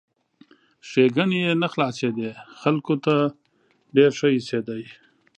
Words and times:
ښېګڼې 0.89 1.39
یې 1.45 1.51
نه 1.61 1.67
خلاصېدې، 1.73 2.29
خلکو 2.61 2.93
ته 3.05 3.15
ډېر 3.95 4.11
ښه 4.17 4.27
ایسېدی! 4.35 4.83